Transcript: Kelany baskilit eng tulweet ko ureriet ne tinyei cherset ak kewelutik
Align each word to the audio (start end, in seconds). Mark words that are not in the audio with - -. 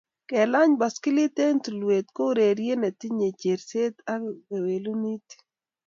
Kelany 0.29 0.73
baskilit 0.81 1.35
eng 1.45 1.59
tulweet 1.63 2.07
ko 2.15 2.21
ureriet 2.31 2.79
ne 2.81 2.89
tinyei 2.99 3.37
cherset 3.41 3.95
ak 4.13 4.21
kewelutik 4.47 5.31